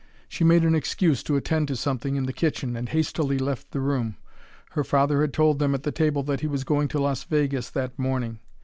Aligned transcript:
She 0.27 0.43
made 0.43 0.63
an 0.63 0.73
excuse 0.73 1.21
to 1.21 1.35
attend 1.35 1.67
to 1.67 1.75
something 1.75 2.15
in 2.15 2.25
the 2.25 2.33
kitchen, 2.33 2.75
and 2.75 2.89
hastily 2.89 3.37
left 3.37 3.69
the 3.69 3.79
room. 3.81 4.17
Her 4.71 4.83
father 4.83 5.21
had 5.21 5.31
told 5.31 5.59
them 5.59 5.75
at 5.75 5.83
the 5.83 5.91
table 5.91 6.23
that 6.23 6.39
he 6.39 6.47
was 6.47 6.63
going 6.63 6.87
to 6.87 6.99
Las 6.99 7.23
Vegas 7.25 7.69
that 7.69 7.99
morning. 7.99 8.39